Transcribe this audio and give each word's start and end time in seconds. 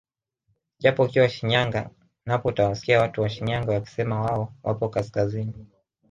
Japo 0.79 1.03
ukiwa 1.03 1.29
Shinyanga 1.29 1.89
napo 2.25 2.47
utawasikia 2.49 2.99
watu 3.01 3.21
wa 3.21 3.29
Shinyanga 3.29 3.71
wakisema 3.73 4.21
wao 4.21 4.53
wapo 4.63 4.89
kaskazini 4.89 5.67